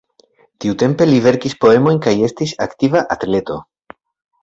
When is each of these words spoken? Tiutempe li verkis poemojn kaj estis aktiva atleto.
Tiutempe 0.65 1.07
li 1.09 1.19
verkis 1.27 1.55
poemojn 1.67 2.01
kaj 2.09 2.17
estis 2.31 2.57
aktiva 2.69 3.07
atleto. 3.19 3.63